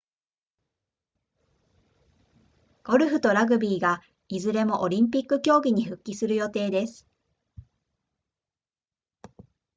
[2.83, 7.07] ゴルフとラグビーがいずれもオリンピック競技に復帰する予定です